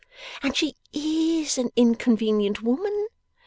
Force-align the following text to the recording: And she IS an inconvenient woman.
And 0.41 0.57
she 0.57 0.75
IS 0.93 1.59
an 1.59 1.69
inconvenient 1.75 2.63
woman. 2.63 3.07